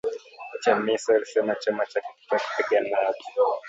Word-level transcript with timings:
Chamisa 0.59 1.15
alisema 1.15 1.55
chama 1.55 1.85
chake 1.85 2.07
hakitaki 2.07 2.45
kupigana 2.57 2.89
na 2.89 2.97
watu 3.07 3.23